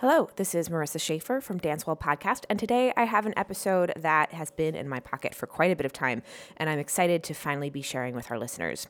[0.00, 4.30] Hello, this is Marissa Schaefer from Dancewell Podcast, and today I have an episode that
[4.30, 6.22] has been in my pocket for quite a bit of time,
[6.56, 8.86] and I'm excited to finally be sharing with our listeners.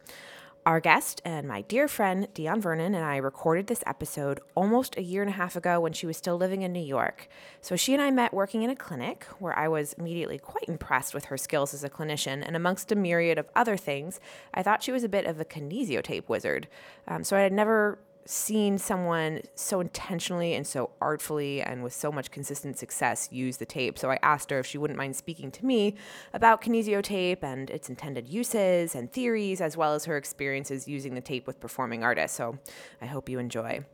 [0.67, 5.03] Our guest and my dear friend Dion Vernon and I recorded this episode almost a
[5.03, 7.27] year and a half ago when she was still living in New York.
[7.63, 11.15] So she and I met working in a clinic where I was immediately quite impressed
[11.15, 12.47] with her skills as a clinician.
[12.47, 14.21] And amongst a myriad of other things,
[14.53, 16.69] I thought she was a bit of a kinesiotape wizard.
[17.07, 17.99] Um, so I had never
[18.31, 23.65] seen someone so intentionally and so artfully and with so much consistent success use the
[23.65, 23.99] tape.
[23.99, 25.95] So I asked her if she wouldn't mind speaking to me
[26.35, 31.15] about kinesio tape and its intended uses and theories, as well as her experiences using
[31.15, 32.37] the tape with performing artists.
[32.37, 32.59] So
[33.01, 33.87] I hope you enjoy.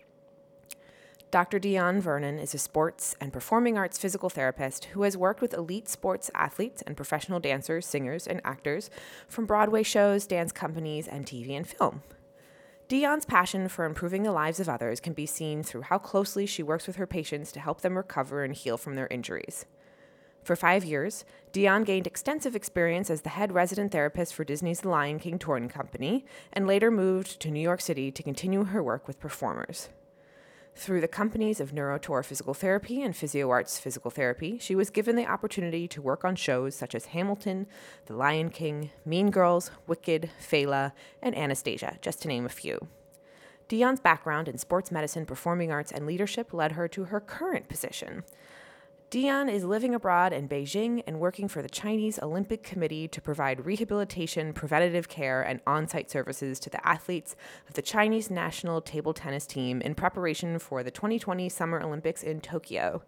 [1.30, 1.60] Dr.
[1.60, 5.88] Dion Vernon is a sports and performing arts physical therapist who has worked with elite
[5.88, 8.90] sports athletes and professional dancers, singers, and actors
[9.28, 12.02] from Broadway shows, dance companies, and TV and film.
[12.87, 16.62] Dionne's passion for improving the lives of others can be seen through how closely she
[16.62, 19.65] works with her patients to help them recover and heal from their injuries.
[20.43, 24.91] For five years, Dion gained extensive experience as the head resident therapist for Disney's The
[24.91, 29.07] Lion King Touring Company and later moved to New York City to continue her work
[29.09, 29.88] with performers.
[30.76, 35.26] Through the companies of Neurotour Physical Therapy and PhysioArts Physical Therapy, she was given the
[35.26, 37.66] opportunity to work on shows such as Hamilton,
[38.06, 42.88] The Lion King, Mean Girls, Wicked, Fela, and Anastasia, just to name a few.
[43.68, 48.24] Dion's background in sports medicine, performing arts, and leadership led her to her current position
[49.15, 53.65] Dionne is living abroad in Beijing and working for the Chinese Olympic Committee to provide
[53.65, 57.37] rehabilitation, preventative care, and on site services to the athletes
[57.68, 62.40] of the Chinese national table tennis team in preparation for the 2020 Summer Olympics in
[62.40, 63.04] Tokyo.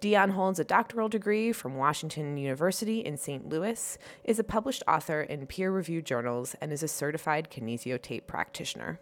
[0.00, 3.46] Dionne holds a doctoral degree from Washington University in St.
[3.46, 9.00] Louis, is a published author in peer reviewed journals, and is a certified kinesiotape practitioner.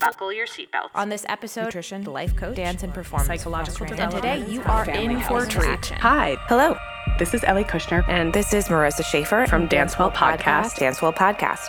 [0.00, 0.90] Buckle your seatbelts.
[0.94, 4.24] On this episode, nutrition, life coach, dance and performance, psychological development.
[4.24, 5.86] and today you are in for a treat.
[5.86, 6.76] Hi, Hello,
[7.18, 10.74] this is Ellie Kushner and this is Marissa Schaefer from Dancewell Podcast.
[10.74, 11.66] Dancewell Podcast.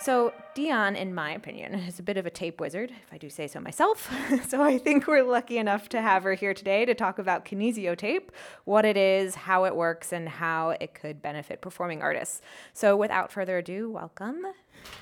[0.00, 3.28] So, Dion, in my opinion, is a bit of a tape wizard, if I do
[3.28, 4.10] say so myself.
[4.48, 7.96] so, I think we're lucky enough to have her here today to talk about kinesio
[7.96, 8.30] tape,
[8.64, 12.40] what it is, how it works, and how it could benefit performing artists.
[12.72, 14.44] So, without further ado, welcome.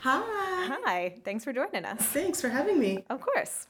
[0.03, 0.23] Hi.
[0.85, 2.01] Hi, thanks for joining us.
[2.01, 3.05] Thanks for having me.
[3.11, 3.67] Of course.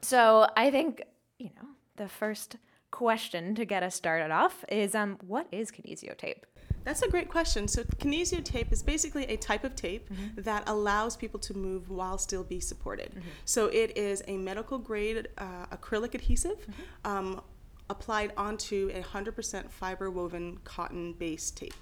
[0.00, 1.02] So, I think,
[1.38, 2.56] you know, the first
[2.90, 6.44] question to get us started off is um, what is kinesio tape?
[6.84, 7.68] That's a great question.
[7.68, 10.42] So kinesio tape is basically a type of tape Mm-hmm.
[10.42, 13.22] that allows people to move while still be supported.
[13.44, 17.10] So it is a medical grade uh, acrylic adhesive Mm-hmm.
[17.10, 17.40] um,
[17.88, 21.74] applied onto a 100% fiber woven cotton based tape.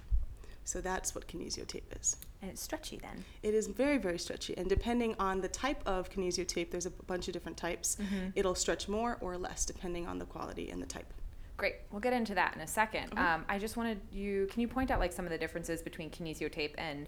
[0.65, 2.17] So that's what kinesio tape is.
[2.43, 3.25] And it's stretchy then.
[3.43, 4.57] It is very, very stretchy.
[4.57, 7.97] And depending on the type of kinesio tape, there's a bunch of different types.
[7.97, 8.31] Mm-hmm.
[8.35, 11.13] It'll stretch more or less depending on the quality and the type.
[11.57, 11.77] Great.
[11.91, 14.91] We'll get into that in a 2nd Um, I just wanted you, can you point
[14.91, 17.07] out like some of the differences between kinesio tape and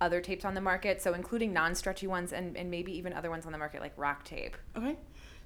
[0.00, 1.00] other tapes on the market?
[1.00, 3.94] So, including non stretchy ones and, and maybe even other ones on the market like
[3.96, 4.56] rock tape.
[4.76, 4.96] Okay.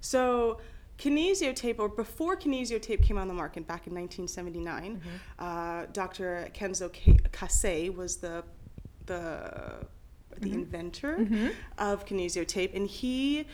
[0.00, 0.60] So
[0.98, 5.00] kinesio tape, or before kinesio tape came on the market back in 1979,
[5.38, 6.48] uh, Dr.
[6.54, 8.44] Kenzo K- Kase was the
[9.06, 9.86] the
[10.40, 11.26] the inventor
[11.78, 13.46] of kinesio tape, and he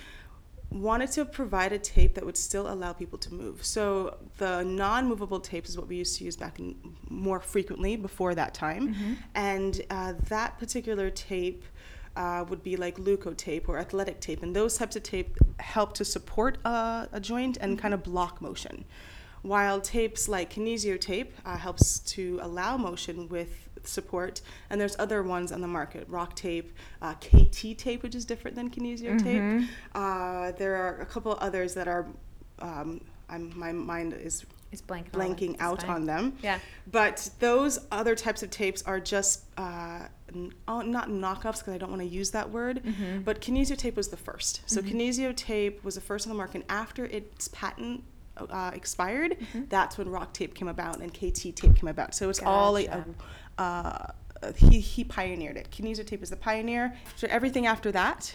[0.70, 3.64] wanted to provide a tape that would still allow people to move.
[3.64, 6.74] So the non-movable tapes is what we used to use back in
[7.08, 8.94] more frequently before that time,
[9.34, 11.62] and uh, that particular tape
[12.16, 16.04] uh, would be like leukotape or athletic tape, and those types of tape help to
[16.04, 18.84] support uh, a joint and kind of block motion.
[19.42, 25.22] While tapes like kinesio tape uh, helps to allow motion with support, and there's other
[25.22, 29.68] ones on the market, rock tape, uh, KT tape, which is different than kinesio tape.
[29.94, 32.06] Uh, there are a couple others that are,
[32.60, 34.46] um, I'm, my mind is
[34.88, 36.36] blanking out on them.
[36.42, 36.58] Yeah.
[36.90, 40.03] But those other types of tapes are just uh,
[40.34, 42.82] not knockoffs because I don't want to use that word.
[42.84, 43.20] Mm-hmm.
[43.22, 44.62] But kinesio tape was the first.
[44.66, 46.56] So kinesio tape was the first on the market.
[46.62, 48.04] And after its patent
[48.36, 49.64] uh, expired, Mm-hmm.
[49.68, 52.14] that's when rock tape came about and KT tape came about.
[52.14, 53.04] So it's all like a,
[53.58, 54.12] Gotcha.
[54.42, 55.68] uh, he, he pioneered it.
[55.70, 56.94] Kinesio tape is the pioneer.
[57.16, 58.34] So everything after that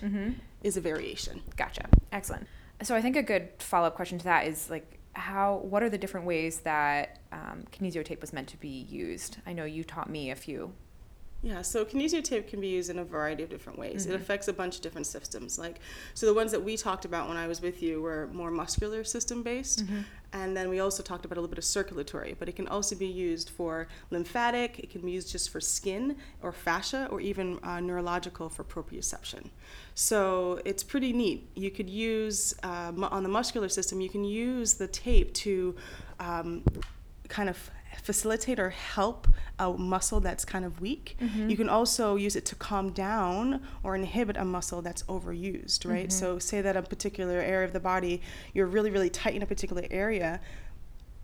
[0.64, 0.78] is Mm-hmm.
[0.80, 1.42] a variation.
[1.56, 1.88] Gotcha.
[2.12, 2.48] Excellent.
[2.82, 5.90] So, I think a good follow up question to that is like, how, what are
[5.90, 9.36] the different ways that um, kinesio tape was meant to be used?
[9.46, 10.72] I know you taught me a few
[11.42, 14.04] Yeah, so kinesio tape can be used in a variety of different ways.
[14.04, 14.16] Mm-hmm.
[14.16, 15.58] It affects a bunch of different systems.
[15.58, 15.80] Like,
[16.14, 19.06] so the ones that we talked about when I was with you were more muscular
[19.06, 20.02] system based, Mm-hmm.
[20.34, 22.36] and then we also talked about a little bit of circulatory.
[22.38, 24.80] But it can also be used for lymphatic.
[24.80, 29.50] It can be used just for skin or fascia, or even uh, neurological for proprioception.
[29.96, 31.50] So it's pretty neat.
[31.56, 34.02] You could use uh, on the muscular system.
[34.02, 35.76] You can use the tape to
[36.20, 36.66] um,
[37.30, 37.72] kind of
[38.02, 39.28] facilitate or help
[39.58, 41.18] a muscle that's kind of weak.
[41.50, 46.12] You can also use it to calm down or inhibit a muscle that's overused, right?
[46.12, 48.22] So, say that a particular area of the body,
[48.54, 50.40] you're really, really tight in a particular area.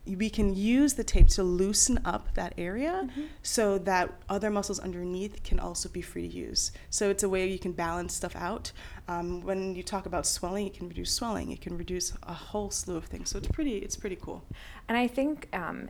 [0.05, 3.07] We can use the tape to loosen up that area
[3.41, 6.71] so that other muscles underneath can also be free to use.
[6.89, 8.71] So, it's a way you can balance stuff out.
[9.07, 12.69] Um, when you talk about swelling, it can reduce swelling, it can reduce a whole
[12.69, 13.29] slew of things.
[13.29, 14.43] So, it's pretty, it's pretty cool.
[14.87, 15.89] And I think um,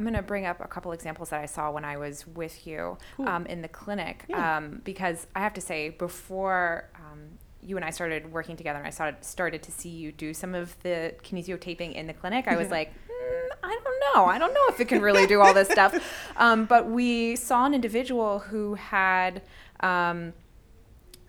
[0.00, 2.66] I'm going to bring up a couple examples that I saw when I was with
[2.66, 4.56] you um, in the clinic Yeah.
[4.56, 7.20] um, because I have to say, before um,
[7.62, 10.54] you and I started working together and I started, started to see you do some
[10.54, 12.72] of the kinesio taping in the clinic, I was Yeah.
[12.78, 14.24] like, "Mm, I don't know.
[14.24, 15.92] I don't know if it can really do all this stuff.
[16.38, 19.42] Um, but we saw an individual who had.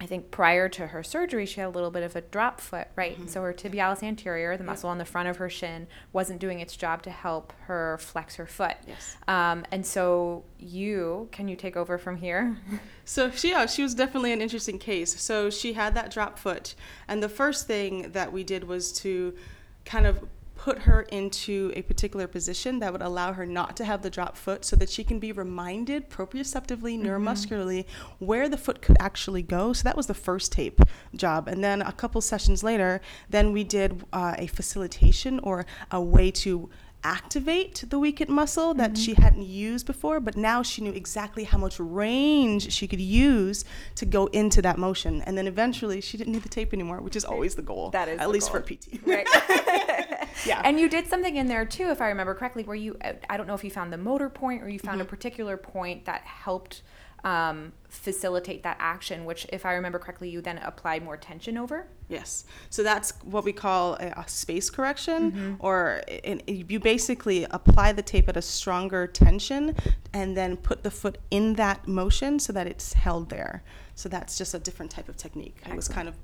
[0.02, 2.88] I think prior to her surgery, she had a little bit of a drop foot,
[2.96, 3.14] right?
[3.14, 3.28] Mm-hmm.
[3.28, 6.76] So her tibialis anterior, the muscle on the front of her shin, wasn't doing its
[6.76, 8.78] job to help her flex her foot.
[8.88, 9.16] Yes.
[9.28, 12.58] Um, and so you, can you take over from here?
[13.04, 15.20] So she, yeah, she was definitely an interesting case.
[15.20, 16.76] So she had that drop foot,
[17.10, 19.36] and the first thing that we did was to
[19.84, 20.24] kind of
[20.62, 24.38] put her into a particular position that would allow her not to have the drop
[24.38, 27.84] foot so that she can be reminded proprioceptively neuromuscularly
[28.20, 30.80] where the foot could actually go so that was the first tape
[31.16, 36.00] job and then a couple sessions later then we did uh, a facilitation or a
[36.00, 36.70] way to
[37.04, 41.58] activate the weakened muscle that she hadn't used before, but now she knew exactly how
[41.58, 43.66] much range she could use
[43.96, 45.20] to go into that motion.
[45.24, 47.90] And then eventually she didn't need the tape anymore, which is always the goal.
[47.90, 48.62] That is at least goal.
[48.62, 49.00] for a PT.
[49.04, 50.08] Right.
[50.46, 50.62] Yeah.
[50.64, 52.98] And you did something in there too, if I remember correctly, where you,
[53.30, 56.06] I don't know if you found the motor point or you found a particular point
[56.06, 56.82] that helped
[57.24, 61.86] um, facilitate that action, which, if I remember correctly, you then applied more tension over.
[62.10, 62.46] Yes.
[62.72, 68.02] So that's what we call a, a space correction, or in, you basically apply the
[68.02, 69.76] tape at a stronger tension
[70.14, 73.64] and then put the foot in that motion so that it's held there.
[73.94, 75.58] So that's just a different type of technique.
[75.70, 76.16] It was kind of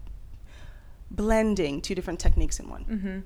[1.09, 3.23] blending two different techniques in one.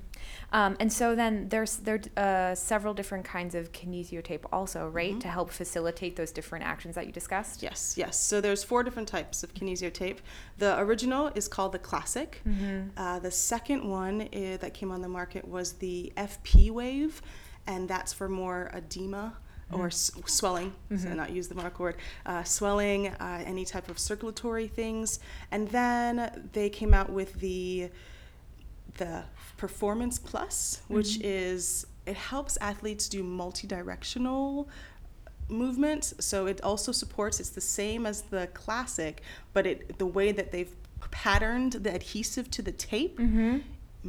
[0.52, 5.10] Um, and so then there's there uh, several different kinds of kinesio tape also, right,
[5.10, 5.18] Mm-hmm.
[5.20, 7.62] to help facilitate those different actions that you discussed.
[7.62, 8.16] Yes, yes.
[8.18, 10.20] So there's four different types of kinesio tape.
[10.58, 12.40] The original is called the classic.
[12.96, 17.20] Uh, the second one i that came on the market was the FP wave,
[17.66, 19.36] and that's for more edema
[19.72, 20.72] or s- swelling.
[20.96, 21.96] So not use the medical word.
[22.26, 25.18] Uh, swelling, uh, any type of circulatory things,
[25.50, 27.90] and then they came out with the
[28.98, 29.24] the
[29.56, 34.68] Performance Plus, which is it helps athletes do multi-directional
[35.48, 36.14] movements.
[36.20, 37.40] So it also supports.
[37.40, 39.22] It's the same as the classic,
[39.52, 40.74] but it the way that they've
[41.10, 43.18] patterned the adhesive to the tape.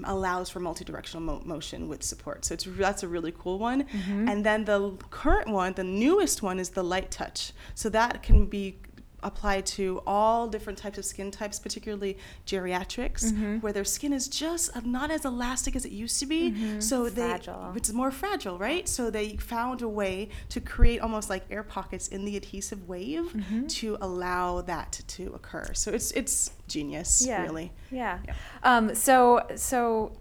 [0.06, 3.84] Allows for multi-directional mo- motion with support, so it's that's a really cool one.
[3.84, 4.28] Mm-hmm.
[4.28, 7.52] And then the current one, the newest one, is the light touch.
[7.76, 8.78] So that can be
[9.24, 13.58] applied to all different types of skin types, particularly geriatrics, Mm-hmm.
[13.60, 16.80] where their skin is just not as elastic as it used to be.
[16.80, 17.30] So they, Mm-hmm.
[17.30, 17.74] Fragile.
[17.76, 18.88] it's more fragile, right?
[18.88, 23.26] So they found a way to create almost like air pockets in the adhesive wave
[23.34, 23.68] Mm-hmm.
[23.68, 25.74] to allow that to occur.
[25.74, 27.72] So it's it's genius, really.
[27.92, 28.20] Yeah.
[28.64, 30.12] Um, so so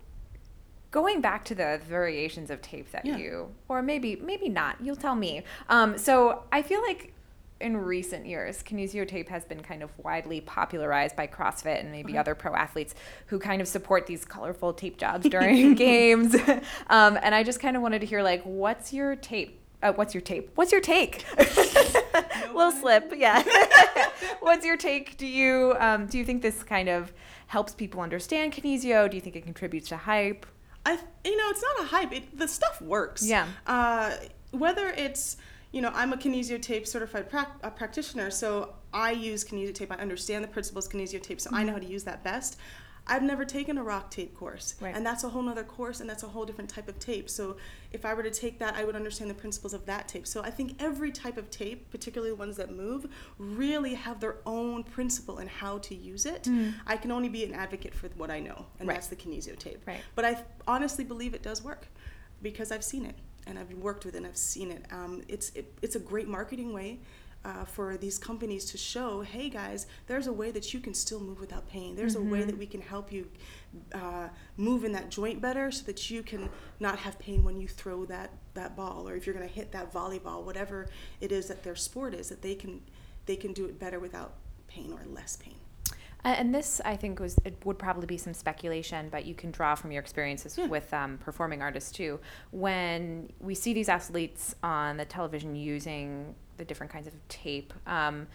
[0.91, 3.17] going back to the variations of tape that Yeah.
[3.17, 5.43] you, or maybe maybe not, you'll tell me.
[5.69, 7.12] Um, so I feel like
[7.62, 12.19] in recent years, kinesio tape has been kind of widely popularized by CrossFit and maybe
[12.19, 12.95] other pro athletes
[13.26, 16.37] who kind of support these colorful tape jobs during games.
[16.88, 19.61] Um, and I just kind of wanted to hear like, what's your tape?
[19.83, 20.50] Uh, what's your tape?
[20.54, 21.25] What's your take?
[22.54, 23.42] Little slip, yeah.
[24.40, 25.16] what's your take?
[25.16, 27.12] Do you um, do you think this kind of
[27.47, 29.11] helps people understand kinesio?
[29.11, 30.47] Do you think it contributes to hype?
[30.85, 32.12] I, you know, it's not a hype.
[32.12, 33.26] It, the stuff works.
[33.26, 33.47] Yeah.
[33.66, 34.16] Uh,
[34.50, 35.37] whether it's,
[35.73, 37.26] you know, I'm a kinesio tape certified
[37.62, 39.91] uh, practitioner, so I use kinesio tape.
[39.91, 42.59] I understand the principles of kinesio tape, so I know how to use that best.
[43.05, 44.95] I've never taken a rock tape course, Right.
[44.95, 47.29] and that's a whole other course, and that's a whole different type of tape.
[47.29, 47.57] So
[47.91, 50.25] if I were to take that, I would understand the principles of that tape.
[50.25, 53.07] So I think every type of tape, particularly the ones that move,
[53.38, 56.47] really have their own principle in how to use it.
[56.87, 58.95] I can only be an advocate for what I know, and Right.
[58.95, 59.85] that's the kinesio tape.
[59.85, 60.00] Right.
[60.14, 61.88] But I honestly believe it does work
[62.41, 64.85] because I've seen it and I've worked with it and I've seen it.
[64.93, 67.01] Um, it's it, it's a great marketing way.
[67.45, 71.19] uh, for these companies to show, hey guys, there's a way that you can still
[71.21, 71.97] move without pain.
[71.97, 72.29] There's Mm-hmm.
[72.29, 73.27] a way that we can help you
[73.93, 77.67] uh, move in that joint better, so that you can not have pain when you
[77.67, 80.87] throw that that ball, or if you're going to hit that volleyball, whatever
[81.21, 82.81] it is that their sport is, that they can
[83.27, 84.35] they can do it better without
[84.69, 85.57] pain or less pain.
[86.25, 89.75] And this, I think, was it would probably be some speculation, but you can draw
[89.75, 92.21] from your experiences with um, performing artists too.
[92.52, 98.29] When we see these athletes on the television using the different kinds of tape, um,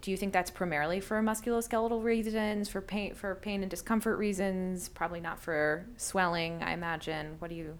[0.00, 4.88] do you think that's primarily for musculoskeletal reasons, for pain, for pain and discomfort reasons?
[4.88, 7.36] Probably not for swelling, I imagine.
[7.40, 7.78] What do you?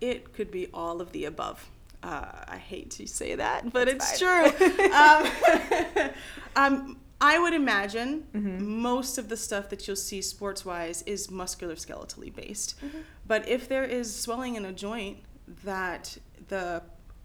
[0.00, 1.70] It could be all of the above.
[2.02, 4.44] Uh, I hate to say that, but it's true.
[4.92, 6.10] um,
[6.56, 8.80] um, I would imagine mm-hmm.
[8.80, 12.80] most of the stuff that you'll see sports wise is muscular skeletally based.
[12.80, 12.98] Mm-hmm.
[13.26, 15.18] But if there is swelling in a joint
[15.64, 16.16] that
[16.48, 16.82] the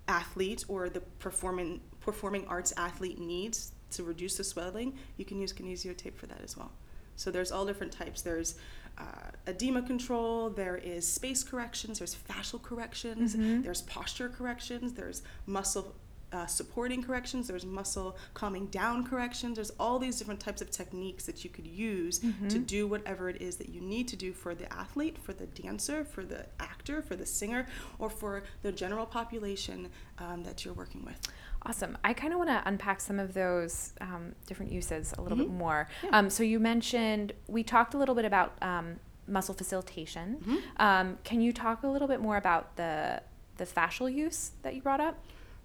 [0.07, 5.53] athlete or the performing performing arts athlete needs to reduce the swelling, you can use
[5.53, 6.71] kinesio tape for that as well.
[7.15, 8.21] So there's all different types.
[8.21, 8.55] There's
[8.97, 13.61] uh, edema control, there is space corrections, there's fascial corrections, mm-hmm.
[13.61, 15.95] there's posture corrections, there's muscle
[16.33, 19.55] uh, supporting corrections, there's muscle calming down corrections.
[19.55, 23.41] There's all these different types of techniques that you could use to do whatever it
[23.41, 27.01] is that you need to do for the athlete, for the dancer, for the actor,
[27.01, 27.67] for the singer,
[27.99, 31.19] or for the general population um, that you're working with.
[31.65, 31.97] Awesome.
[32.03, 35.47] I kind of want to unpack some of those um, different uses a little Mm-hmm.
[35.47, 35.87] bit more.
[36.11, 40.37] Um, so you mentioned we talked a little bit about um, muscle facilitation.
[40.41, 40.57] Mm-hmm.
[40.77, 43.21] Um, can you talk a little bit more about the
[43.57, 45.15] the fascial use that you brought up?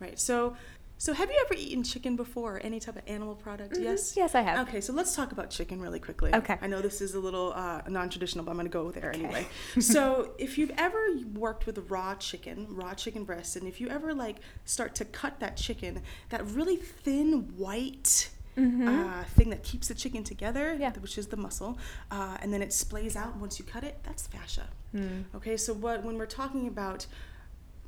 [0.01, 0.19] Right.
[0.19, 0.57] So,
[1.01, 3.77] so have you ever eaten chicken before, or any type of animal product?
[3.79, 4.15] Yes.
[4.17, 4.69] Yes, I have.
[4.69, 6.35] Okay, so let's talk about chicken really quickly.
[6.35, 6.57] Okay.
[6.61, 9.47] I know this is a little uh, non-traditional, but I'm going to go there anyway.
[9.81, 10.99] so, if you've ever
[11.35, 15.39] worked with raw chicken, raw chicken breast, and if you ever like start to cut
[15.41, 18.31] that chicken, that really thin white.
[18.61, 20.83] Uh, thing that keeps the chicken together, Mm-hmm.
[20.83, 20.91] Yeah.
[20.99, 21.79] which is the muscle,
[22.11, 24.01] uh, and then it splays out once you cut it.
[24.03, 24.67] That's fascia.
[24.91, 25.21] Hmm.
[25.33, 27.07] Okay, so what when we're talking about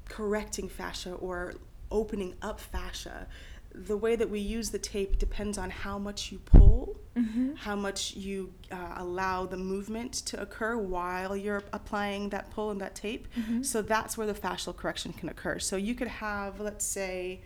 [0.09, 1.55] correcting fascia or
[1.91, 3.27] opening up fascia,
[3.75, 6.97] the way that we use the tape depends on how much you pull,
[7.57, 12.81] how much you uh, allow the movement to occur while you're applying that pull and
[12.81, 13.29] that tape.
[13.63, 15.59] So that's where the fascial correction can occur.
[15.59, 17.41] So you could have, let's say,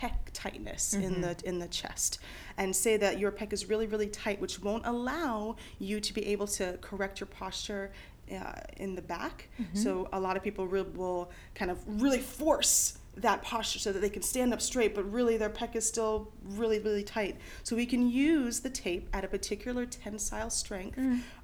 [0.00, 2.18] pec tightness in the in the chest
[2.56, 6.26] and say that your pec is really really tight which won't allow you to be
[6.26, 7.92] able to correct your posture
[8.32, 9.48] uh, in the back.
[9.74, 14.08] So a lot of people will kind of really force that posture so that they
[14.10, 17.36] can stand up straight but really their pec is still really really tight.
[17.62, 20.98] So we can use the tape at a particular tensile strength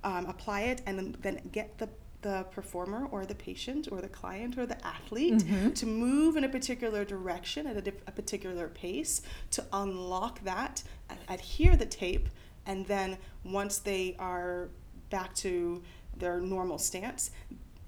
[0.05, 1.89] um, apply it and then, then get the
[2.23, 5.43] the performer or the patient or the client or the athlete
[5.75, 10.83] to move in a particular direction at a, dif- a particular pace to unlock that,
[11.31, 12.29] adhere the tape,
[12.67, 14.69] and then once they are
[15.09, 15.83] back to
[16.19, 17.31] their normal stance,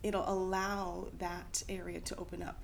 [0.02, 2.62] it'll allow that area to open up.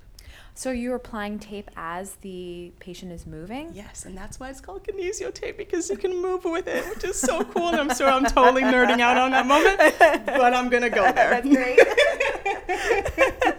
[0.55, 3.71] So you're applying tape as the patient is moving.
[3.73, 7.03] Yes, and that's why it's called kinesio tape because you can move with it, which
[7.05, 7.69] is so cool.
[7.69, 9.77] And I'm sorry, I'm totally nerding out on that moment,
[10.25, 11.41] but I'm gonna go there.
[11.41, 11.79] That's great.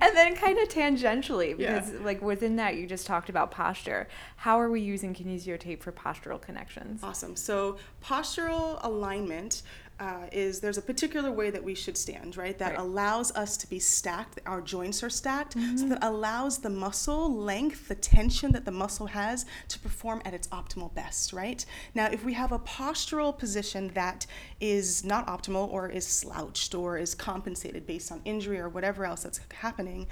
[0.00, 1.80] and then kind of tangentially, Yeah.
[1.80, 4.08] because like within that you just talked about posture.
[4.36, 7.02] How are we using kinesio tape for postural connections?
[7.02, 7.36] Awesome.
[7.36, 9.62] So postural alignment
[10.02, 12.58] uh, is there's a particular way that we should stand, right?
[12.58, 12.80] That Right.
[12.80, 14.40] allows us to be stacked.
[14.46, 19.06] Our joints are stacked, so that allows the muscle length, the tension that the muscle
[19.06, 21.64] has, to perform at its optimal best, right?
[21.94, 24.26] Now, if we have a postural position that
[24.60, 29.22] is not optimal or is slouched or is compensated based on injury or whatever else
[29.22, 30.08] that's happening,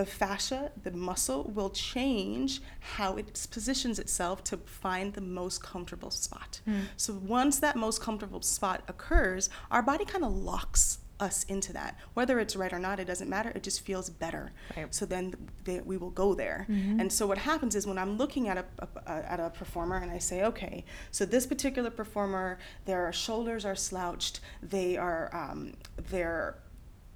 [0.00, 2.50] the fascia, the muscle will change
[2.96, 3.26] how it
[3.56, 6.52] positions itself to find the most comfortable spot.
[6.96, 11.92] So once that most comfortable spot occurs, our body kind of locks us into that.
[12.14, 13.50] Whether it's right or not, it doesn't matter.
[13.54, 14.44] It just feels better.
[14.74, 14.94] Right.
[14.98, 15.34] So then
[15.66, 16.60] they, we will go there.
[17.00, 19.96] And so what happens is when I'm looking at a, a, a- at a performer
[19.96, 20.76] and I say, okay,
[21.10, 24.40] so this particular performer, their shoulders are slouched.
[24.62, 25.74] They are um,
[26.10, 26.56] they're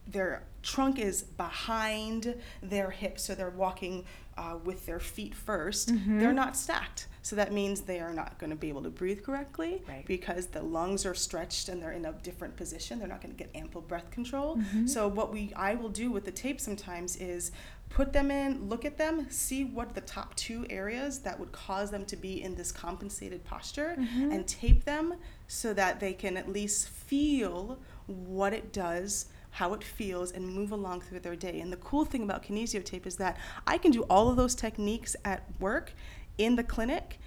[0.07, 4.05] their trunk is behind their hips, so they're walking
[4.37, 6.21] uh, with their feet 1st mm-hmm.
[6.21, 9.23] They're not stacked, so that means they are not going to be able to breathe
[9.23, 10.05] correctly Right.
[10.07, 12.99] because the lungs are stretched and they're in a different position.
[12.99, 14.57] They're not going to get ample breath control.
[14.57, 14.87] Mm-hmm.
[14.87, 17.53] So what we I will do with the tape sometimes is
[17.91, 21.91] put them in, look at them, see what the top two areas that would cause
[21.93, 24.33] them to be in this compensated posture, mm-hmm.
[24.33, 25.15] and tape them
[25.47, 29.27] so that they can at least feel what it does
[29.59, 31.61] how it feels and move along through their day.
[31.61, 34.55] And the cool thing about kinesio tape is that I can do all of those
[34.55, 35.93] techniques at work
[36.39, 37.19] in the clinic,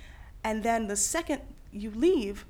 [0.44, 1.42] and then the second
[1.72, 2.46] you leave,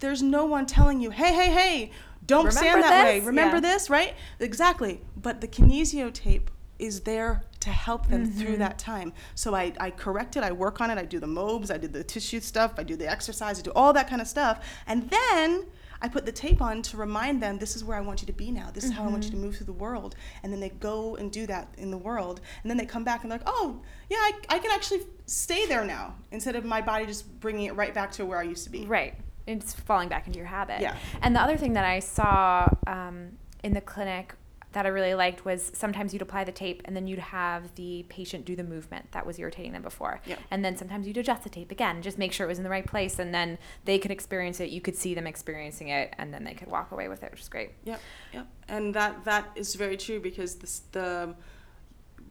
[0.00, 1.90] there's no one telling you, hey, hey, hey,
[2.26, 3.20] don't Remember stand that way.
[3.20, 3.60] Remember Yeah.
[3.60, 4.14] this, right?
[4.40, 5.00] Exactly.
[5.16, 8.58] But the kinesio tape is there to help them through Mm-hmm.
[8.60, 9.12] that time.
[9.34, 11.88] So I, I correct it, I work on it, I do the mobs, I do
[11.88, 14.64] the tissue stuff, I do the exercise, I do all that kind of stuff.
[14.86, 15.66] And then
[16.00, 18.32] I put the tape on to remind them this is where I want you to
[18.32, 18.70] be now.
[18.72, 19.44] This is how I want you to Mm-hmm.
[19.46, 20.14] move through the world.
[20.42, 22.40] And then they go and do that in the world.
[22.62, 25.66] And then they come back and they're like, oh, yeah, I, I can actually stay
[25.66, 28.64] there now instead of my body just bringing it right back to where I used
[28.64, 28.86] to be.
[28.86, 29.14] Right.
[29.46, 30.80] It's falling back into your habit.
[30.80, 30.96] Yeah.
[31.22, 33.30] And the other thing that I saw um,
[33.64, 34.34] in the clinic
[34.72, 38.04] that I really liked was sometimes you'd apply the tape and then you'd have the
[38.08, 40.20] patient do the movement that was irritating them before.
[40.26, 40.36] Yeah.
[40.50, 42.70] And then sometimes you'd adjust the tape again, just make sure it was in the
[42.70, 43.18] right place.
[43.18, 44.70] And then they could experience it.
[44.70, 47.40] You could see them experiencing it and then they could walk away with it, which
[47.40, 47.70] is great.
[47.84, 48.00] Yep,
[48.34, 48.46] yep.
[48.68, 51.34] And that that is very true because this, the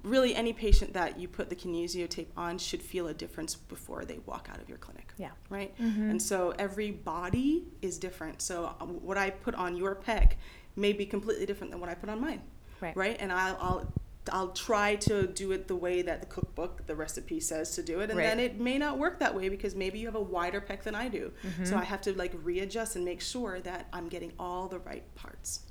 [0.03, 4.05] really any patient that you put the kinesio tape on should feel a difference before
[4.05, 5.11] they walk out of your clinic.
[5.17, 5.31] Yeah.
[5.49, 5.73] Right.
[5.79, 8.41] And so every body is different.
[8.41, 10.33] So uh, what I put on your pec
[10.77, 12.41] may be completely different than what I put on mine.
[12.79, 12.95] Right.
[12.95, 13.17] Right.
[13.19, 13.57] And I'll.
[13.59, 13.93] I'll
[14.29, 18.01] I'll try to do it the way that the cookbook, the recipe says to do
[18.01, 18.25] it, and Right.
[18.25, 20.95] then it may not work that way because maybe you have a wider pec than
[20.95, 21.31] I do.
[21.63, 25.05] So I have to like readjust and make sure that I'm getting all the right
[25.15, 25.61] parts.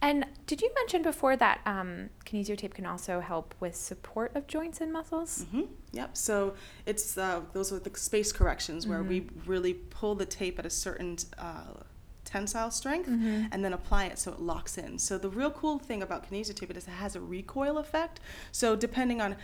[0.00, 4.46] And did you mention before that um, kinesio tape can also help with support of
[4.46, 5.44] joints and muscles?
[5.50, 6.16] hmm Yep.
[6.16, 6.54] So
[6.86, 10.70] it's uh, those are the space corrections where we really pull the tape at a
[10.70, 11.82] certain uh,
[12.30, 13.08] tensile strength
[13.52, 14.98] and then apply it so it locks in.
[14.98, 18.20] So the real cool thing about kinesio tape is it has a recoil effect.
[18.52, 19.36] So depending on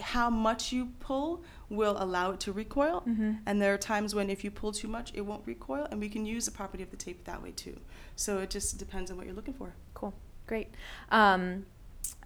[0.00, 3.02] how much you pull will allow it to recoil
[3.46, 6.08] and there are times when if you pull too much it won't recoil and we
[6.08, 7.76] can use the property of the tape that way too
[8.14, 10.14] so it just depends on what you're looking for Cool.
[10.46, 10.68] Great.
[11.10, 11.66] Um,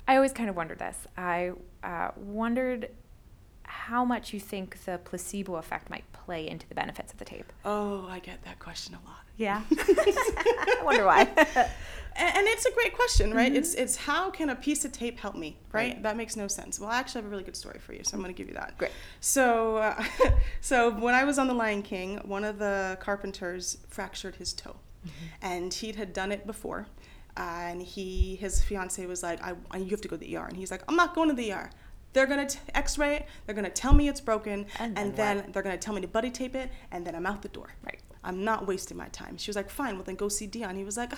[0.07, 0.99] I always kind of wondered this.
[1.17, 2.91] I uh, wondered
[3.65, 7.51] how much you think the placebo effect might play into the benefits of the tape.
[7.65, 9.63] oh i get that question a lot Yeah.
[9.71, 11.29] I wonder why.
[12.15, 13.55] And, and it's a great question, right?
[13.55, 15.95] It's it's how can a piece of tape help me, right?
[15.95, 16.03] Right.
[16.03, 16.79] That makes no sense.
[16.79, 18.49] Well, I actually have a really good story for you, so I'm going to give
[18.49, 18.77] you that.
[18.77, 18.93] Great.
[19.21, 20.05] So, uh,
[20.61, 24.77] so when I was on The Lion King, one of the carpenters fractured his toe,
[25.41, 26.87] and he had done it before,
[27.37, 30.45] and he his fiance was like, I, I you have to go to the ER,
[30.45, 31.71] and he's like, I'm not going to the ER.
[32.13, 33.27] They're gonna t- X-ray it.
[33.47, 36.09] They're gonna tell me it's broken, And and, then then they're gonna tell me to
[36.09, 37.75] buddy tape it, and then I'm out the door.
[37.85, 38.01] Right.
[38.25, 39.37] I'm not wasting my time.
[39.37, 40.77] She was like, fine, well then go see Dion.
[40.77, 41.13] He was like,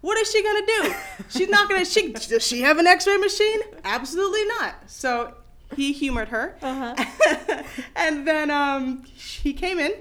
[0.00, 0.94] what is she gonna do?
[1.28, 1.84] She's not gonna.
[1.84, 3.60] She does she have an X-ray machine?
[3.84, 4.74] Absolutely not.
[4.86, 5.34] So
[5.74, 7.62] he humored her, uh-huh.
[7.96, 9.92] and then um, he came in.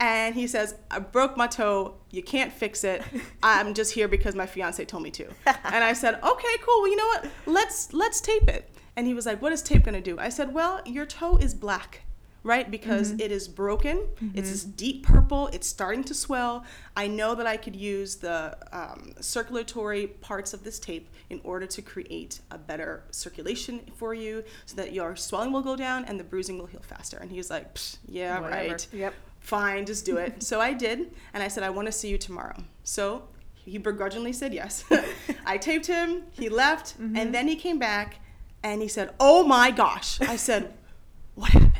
[0.00, 1.96] And he says, I broke my toe.
[2.12, 3.02] You can't fix it.
[3.42, 5.26] I'm just here because my fiance told me to.
[5.44, 6.82] And I said, okay, cool.
[6.82, 7.26] Well, you know what?
[7.46, 8.70] Let's let's tape it.
[8.98, 10.18] And he was like, what is tape gonna do?
[10.18, 12.02] I said, well, your toe is black
[12.44, 12.70] right?
[12.70, 13.20] Because mm-hmm.
[13.20, 13.98] it is broken.
[13.98, 14.32] It's mm-hmm.
[14.40, 15.48] this deep purple.
[15.48, 16.64] It's starting to swell.
[16.96, 21.66] I know that I could use the um, circulatory parts of this tape in order
[21.66, 26.18] to create a better circulation for you so that your swelling will go down and
[26.18, 27.18] the bruising will heal faster.
[27.18, 28.70] And he was like, "Psh, yeah, Whatever.
[28.70, 28.88] right.
[28.92, 29.14] Yep.
[29.40, 30.42] Fine, just do it.
[30.50, 31.10] so I did.
[31.34, 32.56] And I said, I want to see you tomorrow.
[32.84, 34.84] So he begrudgingly said yes.
[35.46, 36.22] I taped him.
[36.30, 36.98] He left.
[36.98, 37.16] Mm-hmm.
[37.16, 38.20] And then he came back
[38.62, 40.20] and he said, oh my gosh.
[40.20, 40.74] I said,
[41.34, 41.72] what happened?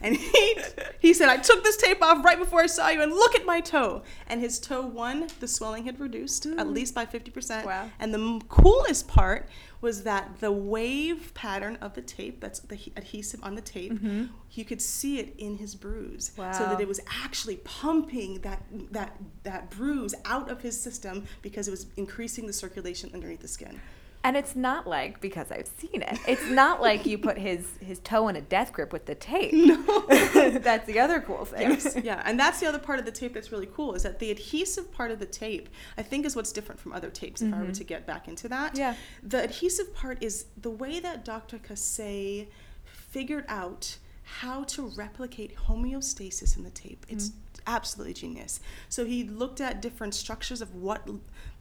[0.00, 0.58] And he
[0.98, 3.46] he said, I took this tape off right before I saw you, and look at
[3.46, 4.02] my toe.
[4.26, 7.64] And his toe, one, the swelling had reduced at least by 50%.
[7.64, 7.90] Wow.
[7.98, 9.48] And the m- coolest part
[9.80, 13.92] was that the wave pattern of the tape, that's the he- adhesive on the tape,
[13.92, 14.24] mm-hmm.
[14.52, 16.32] you could see it in his bruise.
[16.36, 21.68] So that it was actually pumping that, that, that bruise out of his system because
[21.68, 23.80] it was increasing the circulation underneath the skin.
[24.26, 26.18] And it's not like because I've seen it.
[26.26, 29.52] It's not like you put his his toe in a death grip with the tape.
[29.66, 30.04] No,
[30.68, 31.70] that's the other cool thing.
[31.70, 34.18] Yes, yeah, and that's the other part of the tape that's really cool is that
[34.18, 37.40] the adhesive part of the tape, I think, is what's different from other tapes.
[37.40, 38.78] If I were to get back into that, Mm-hmm.
[38.80, 38.94] Yeah.
[39.22, 41.58] the adhesive part is the way that Dr.
[41.58, 42.46] Kase
[42.84, 43.98] figured out
[44.40, 47.06] how to replicate homeostasis in the tape.
[47.08, 47.74] It's Mm-hmm.
[47.78, 48.60] absolutely genius.
[48.88, 51.00] So he looked at different structures of what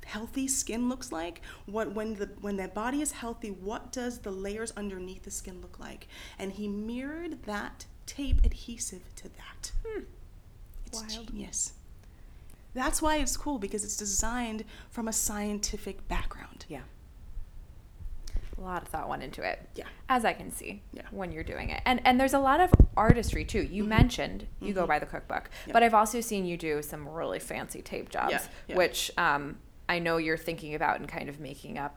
[0.06, 1.42] healthy skin looks like.
[1.66, 5.62] What when the when the body is healthy, what does the layers underneath the skin
[5.62, 6.08] look like?
[6.40, 9.72] And he mirrored that tape adhesive to that.
[10.88, 11.08] It's Hmm.
[11.18, 11.28] Wild.
[11.28, 11.74] genius.
[12.74, 16.66] That's why it's cool because it's designed from a scientific background.
[16.68, 16.82] Yeah.
[18.58, 19.68] A lot of thought went into it.
[19.76, 19.86] Yeah.
[20.08, 21.02] As I can see Yeah.
[21.04, 21.16] Mm-hmm.
[21.18, 21.82] when you're doing it.
[21.86, 23.62] And and there's a lot of artistry too.
[23.64, 27.40] You mentioned you go by the cookbook, but I've also seen you do some really
[27.40, 28.76] fancy tape jobs, yeah.
[28.78, 31.96] which um, I know you're thinking about and kind of making up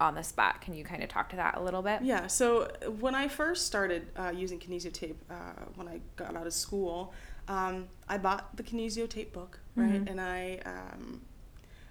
[0.00, 0.60] on the spot.
[0.60, 2.02] Can you kind of talk to that a little bit?
[2.02, 2.26] Yeah.
[2.26, 6.54] So when I first started uh, using kinesio tape, uh, when I got out of
[6.54, 7.12] school,
[7.48, 10.02] um, I bought the kinesio tape book, right?
[10.08, 11.20] And I, um,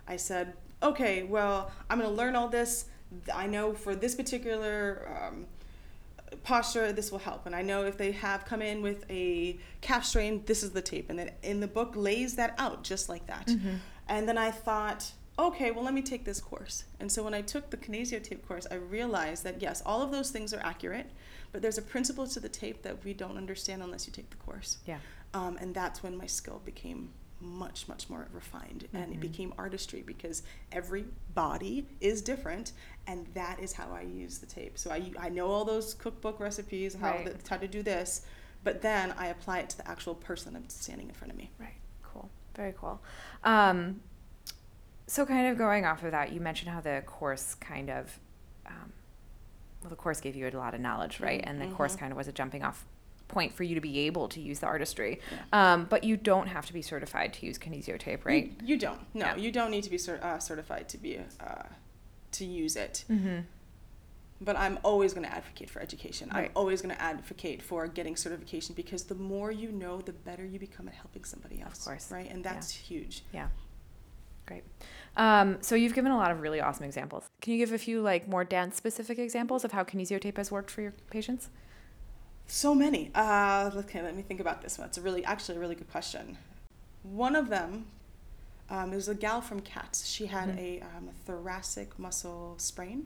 [0.08, 2.86] I said, okay, well, I'm going to learn all this.
[3.34, 5.45] I know for this particular um,
[6.43, 7.45] posture, this will help.
[7.45, 10.82] And I know if they have come in with a calf strain, this is the
[10.82, 11.10] tape.
[11.10, 13.49] And then in the book lays that out just like that.
[14.08, 15.12] And then I thought,
[15.47, 16.84] okay, well, let me take this course.
[16.99, 20.12] And so when I took the kinesio tape course, I realized that yes, all of
[20.12, 21.10] those things are accurate,
[21.52, 24.38] but there's a principle to the tape that we don't understand unless you take the
[24.38, 24.78] course.
[24.86, 24.99] Yeah.
[25.34, 27.10] Um, and that's when my skill became
[27.41, 28.88] much, much more refined.
[28.93, 32.73] And it became artistry because every body is different.
[33.08, 34.78] And that is how I use the tape.
[34.78, 37.25] So I, I know all those cookbook recipes, how, Right.
[37.25, 38.23] the, how to do this,
[38.63, 41.49] but then I apply it to the actual person that's standing in front of me.
[41.60, 41.78] Right.
[42.04, 42.30] Cool.
[42.56, 42.99] Very cool.
[43.45, 44.02] Um,
[45.10, 48.19] so, kind of going off of that, you mentioned how the course kind of,
[48.67, 48.93] um,
[49.82, 51.41] well, the course gave you a lot of knowledge, right?
[51.43, 52.86] And the course kind of was a jumping off
[53.28, 55.19] point for you to be able to use the artistry.
[55.54, 58.54] Um, but you don't have to be certified to use kinesio tape, right?
[58.62, 59.00] You, you don't.
[59.13, 59.36] No, Yeah.
[59.38, 61.63] you don't need to be cer- uh, certified to be uh,
[62.34, 63.06] to use it.
[63.10, 63.39] Mm-hmm.
[64.41, 66.30] But I'm always going to advocate for education.
[66.34, 66.45] Right.
[66.45, 70.45] I'm always going to advocate for getting certification because the more you know, the better
[70.45, 71.84] you become at helping somebody else.
[71.86, 72.10] course.
[72.12, 72.30] Right?
[72.32, 72.54] And Yeah.
[72.54, 73.24] that's huge.
[73.34, 73.50] Yeah.
[74.49, 74.63] Great.
[75.15, 77.29] Um, so you've given a lot of really awesome examples.
[77.39, 80.51] Can you give a few like more dance specific examples of how kinesio tape has
[80.51, 81.49] worked for your patients?
[82.47, 83.12] So many.
[83.13, 84.88] Uh, okay, let me think about this one.
[84.88, 86.35] It's a really, actually, a really good question.
[87.03, 87.85] One of them
[88.71, 90.07] um, is a gal from cats.
[90.07, 93.05] She had a, um, a thoracic muscle sprain,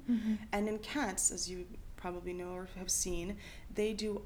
[0.53, 1.65] and in cats, as you
[1.97, 3.35] probably know or have seen,
[3.75, 4.21] they do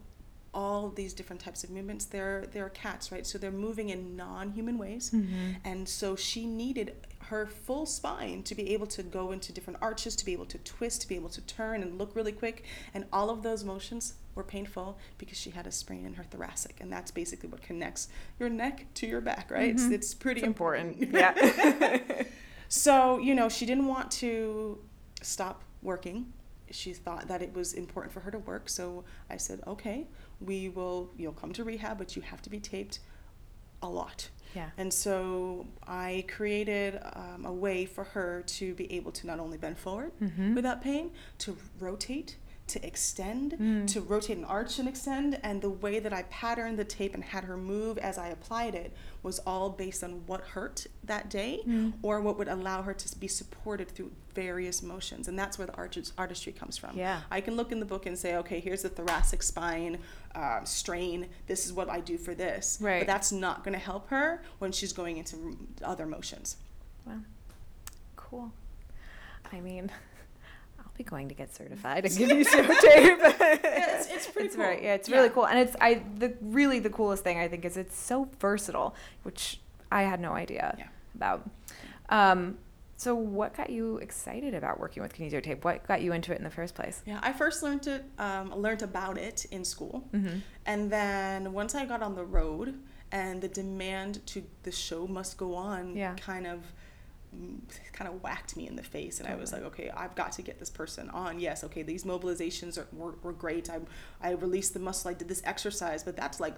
[0.54, 2.06] all these different types of movements.
[2.06, 3.26] They're they're cats, right?
[3.26, 5.54] So they're moving in non-human ways, mm-hmm.
[5.66, 10.16] and so she needed her full spine to be able to go into different arches,
[10.16, 13.06] to be able to twist, to be able to turn and look really quick, and
[13.12, 16.92] all of those motions were painful because she had a sprain in her thoracic, and
[16.92, 18.08] that's basically what connects
[18.40, 19.72] your neck to your back, right?
[19.72, 19.94] It's, mm-hmm.
[19.94, 21.12] it's pretty important.
[21.12, 22.04] Yeah.
[22.70, 24.80] So, you know, she didn't want to
[25.22, 26.34] stop working.
[26.72, 28.70] She thought that it was important for her to work.
[28.70, 30.08] So I said, okay,
[30.40, 33.00] we will, you'll come to rehab, but you have to be taped
[33.82, 34.30] a lot.
[34.56, 34.70] Yeah.
[34.78, 39.58] And so I created um, a way for her to be able to not only
[39.58, 40.12] bend forward
[40.56, 45.40] without pain, to rotate, to extend, to rotate and arch and extend.
[45.42, 48.76] And the way that I patterned the tape and had her move as I applied
[48.76, 51.62] it was all based on what hurt that day
[52.02, 55.28] or what would allow her to be supported through various motions.
[55.28, 55.74] And that's where the
[56.18, 56.98] artistry comes from.
[56.98, 57.22] Yeah.
[57.32, 59.98] I can look in the book and say, okay, here's the thoracic spine
[60.36, 61.28] uh, strain.
[61.48, 62.78] This is what I do for this.
[62.80, 63.00] Right.
[63.00, 66.58] But that's not going to help her when she's going into other motions.
[67.06, 67.20] Wow.
[68.16, 68.52] Cool.
[69.52, 69.90] I mean,
[70.98, 72.60] be going to get certified and give you tape.
[72.62, 74.66] it's, it's pretty it's cool.
[74.66, 77.66] very, yeah, it's really cool, and it's I the really the coolest thing I think
[77.66, 79.60] is it's so versatile, which
[79.92, 80.88] I had no idea Yeah.
[81.16, 81.50] about.
[82.10, 82.58] Um,
[83.00, 85.64] so what got you excited about working with kinesio tape?
[85.64, 87.04] What got you into it in the first place?
[87.06, 90.38] Yeah, I first learned it, um, learned about it in school, Mm-hmm.
[90.66, 92.80] and then once I got on the road,
[93.12, 96.16] and the demand to the show must go on, Yeah.
[96.16, 96.60] kind of,
[97.94, 100.42] kind of whacked me in the face, and I was like, okay, I've got to
[100.42, 101.40] get this person on.
[101.40, 103.70] Yes, okay, these mobilizations are, were, were great.
[103.70, 103.80] I,
[104.22, 105.12] I released the muscle.
[105.12, 106.56] I did this exercise, but that's like,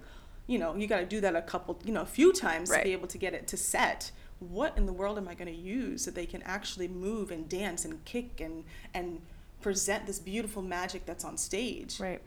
[0.48, 2.80] you know, you got to do that a couple, you know, a few times Right.
[2.80, 4.12] to be able to get it to set.
[4.40, 7.50] What in the world am I going to use so they can actually move and
[7.50, 9.22] dance and kick and and
[9.62, 12.00] present this beautiful magic that's on stage?
[12.00, 12.22] Right.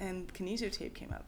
[0.00, 1.26] and kinesio tape came up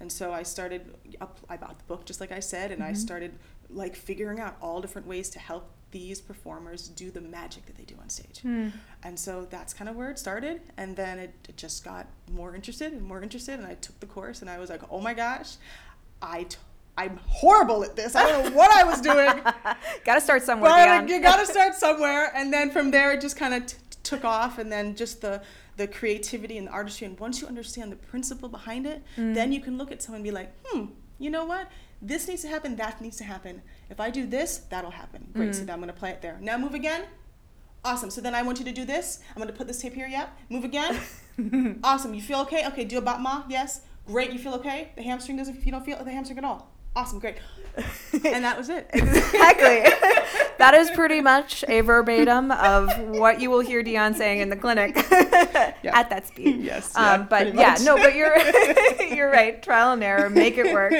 [0.00, 2.86] and so i started up i bought the book just like i said and i
[2.86, 2.94] mm-hmm.
[2.96, 3.32] started
[3.70, 7.84] like figuring out all different ways to help these performers do the magic that they
[7.84, 8.40] do on stage
[9.02, 12.54] and so that's kind of where it started and then it, it just got more
[12.54, 15.14] interested and more interested and i took the course and i was like oh my
[15.14, 15.56] gosh
[16.20, 16.56] i t-
[16.98, 19.40] i'm horrible at this i don't know what i was doing
[20.04, 20.70] Got to start somewhere.
[21.00, 23.76] but you got to start somewhere, and then from there it just kind of t-
[24.02, 25.42] took off, and then just the
[25.76, 27.06] the creativity and the artistry.
[27.06, 30.24] And once you understand the principle behind it, then you can look at someone and
[30.24, 30.86] be like, hmm,
[31.18, 31.68] you know what?
[32.00, 32.76] This needs to happen.
[32.76, 33.62] That needs to happen.
[33.90, 35.28] If I do this, that'll happen.
[35.32, 35.54] Great.
[35.54, 35.66] So mm-hmm.
[35.66, 36.38] then I'm gonna play it there.
[36.40, 37.04] Now move again.
[37.84, 38.10] Awesome.
[38.10, 39.20] So then I want you to do this.
[39.34, 40.06] I'm gonna put this tape here.
[40.06, 40.38] Yep.
[40.50, 41.00] Move again.
[41.84, 42.14] awesome.
[42.14, 42.66] You feel okay?
[42.68, 42.84] Okay.
[42.84, 43.46] Do a battement.
[43.48, 43.82] Yes.
[44.06, 44.32] Great.
[44.32, 44.92] You feel okay?
[44.96, 45.64] The hamstring doesn't.
[45.64, 46.70] You don't feel the hamstring at all.
[46.98, 47.20] Awesome.
[47.20, 47.36] Great.
[48.24, 48.90] and that was it.
[48.92, 49.82] exactly.
[50.58, 54.56] that is pretty much a verbatim of what you will hear Dion saying in the
[54.56, 56.60] clinic at that speed.
[56.60, 57.82] Yes, Um, yeah, but yeah, much.
[57.82, 58.36] no, but you're
[59.14, 59.62] you're right.
[59.62, 60.92] Trial and error, make it work.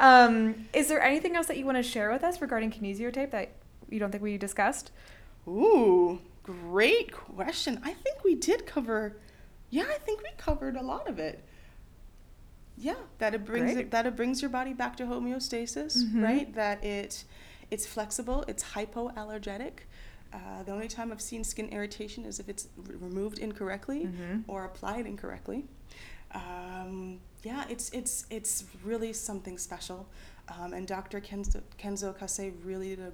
[0.00, 3.30] Um, is there anything else that you want to share with us regarding kinesio tape
[3.30, 3.50] that
[3.88, 4.90] you don't think we discussed?
[5.46, 7.80] Ooh, Great question.
[7.84, 9.16] I think we did cover.
[9.70, 11.44] Yeah, I think we covered a lot of it.
[12.78, 13.86] Yeah, that it brings Great.
[13.86, 16.52] it, that it brings your body back to homeostasis, right?
[16.54, 17.24] That it
[17.70, 19.72] it's flexible, it's hypoallergenic.
[20.32, 24.08] Uh, the only time I've seen skin irritation is if it's r- removed incorrectly
[24.46, 25.64] or applied incorrectly.
[26.34, 30.08] Um, yeah, it's it's it's really something special.
[30.48, 31.20] Um, and Dr.
[31.20, 33.12] Kenzo, Kenzo Kase really did a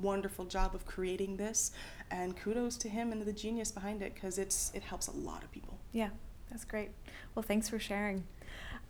[0.00, 1.72] wonderful job of creating this,
[2.10, 5.42] and kudos to him and the genius behind it because it's it helps a lot
[5.44, 5.78] of people.
[5.92, 6.10] Yeah,
[6.50, 6.90] that's great.
[7.34, 8.24] Well, thanks for sharing.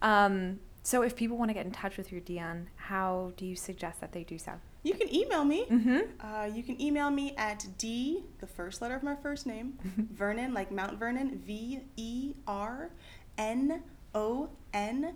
[0.02, 3.56] Um, so, if people want to get in touch with you, Dion, how do you
[3.56, 4.52] suggest that they do so?
[4.82, 5.66] You can email me.
[5.66, 5.98] Mm-hmm.
[6.20, 9.76] Uh, you can email me at D, the first letter of my first name,
[10.14, 12.90] Vernon, like Mount Vernon, V E R
[13.36, 13.82] N
[14.14, 15.14] O N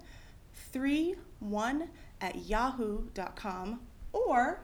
[0.73, 1.89] 3 1
[2.21, 3.81] at yahoo.com.
[4.13, 4.61] Or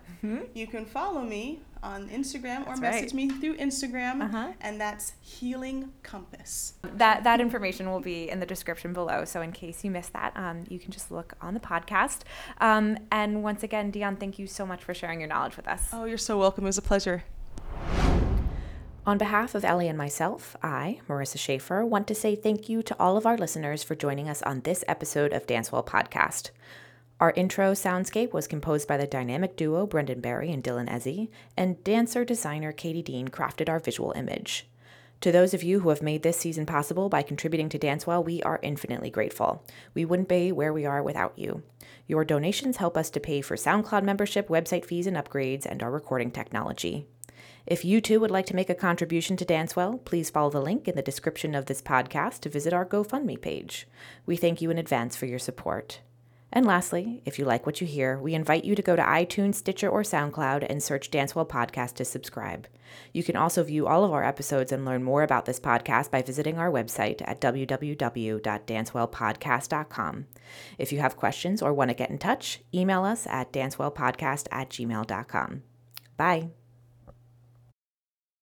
[0.53, 3.15] you can follow me on Instagram or That's message right.
[3.15, 4.53] me through Instagram, Uh-huh.
[4.61, 6.75] and that's Healing Compass.
[6.83, 9.25] That that information will be in the description below.
[9.25, 12.21] So, in case you missed that, um, you can just look on the podcast.
[12.61, 15.89] Um, and once again, Dion, thank you so much for sharing your knowledge with us.
[15.93, 16.65] Oh, you're so welcome.
[16.65, 17.25] It was a pleasure.
[19.07, 22.97] On behalf of Ellie and myself, I, Marissa Schaefer, want to say thank you to
[23.01, 26.51] all of our listeners for joining us on this episode of Dancewell Podcast.
[27.21, 31.83] Our intro soundscape was composed by the dynamic duo Brendan Barry and Dylan Ezzy, and
[31.83, 34.69] dancer designer Katie Dean crafted our visual image.
[35.23, 38.41] To those of you who have made this season possible by contributing to Dancewell, we
[38.45, 39.65] are infinitely grateful.
[39.95, 41.65] We wouldn't be where we are without you.
[42.07, 45.91] Your donations help us to pay for SoundCloud membership, website fees and upgrades, and our
[45.91, 47.09] recording technology.
[47.67, 50.87] If you too would like to make a contribution to Dancewell, please follow the link
[50.87, 53.89] in the description of this podcast to visit our GoFundMe page.
[54.25, 55.99] We thank you in advance for your support.
[56.53, 59.55] And lastly, if you like what you hear, we invite you to go to iTunes,
[59.57, 62.67] Stitcher, or SoundCloud and search Dancewell Podcast to subscribe.
[63.13, 66.23] You can also view all of our episodes and learn more about this podcast by
[66.23, 70.27] visiting our website at www.dancewellpodcast.com.
[70.79, 74.71] If you have questions or want to get in touch, email us at dancewellpodcast at
[74.71, 75.63] gmail.com.
[76.17, 76.49] Bye.